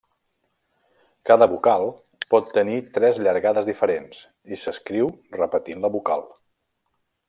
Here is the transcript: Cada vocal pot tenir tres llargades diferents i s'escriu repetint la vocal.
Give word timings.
Cada 1.29 1.47
vocal 1.51 1.85
pot 2.35 2.49
tenir 2.57 2.79
tres 2.97 3.21
llargades 3.27 3.69
diferents 3.71 4.25
i 4.57 4.63
s'escriu 4.65 5.15
repetint 5.43 5.87
la 5.87 5.97
vocal. 5.99 6.31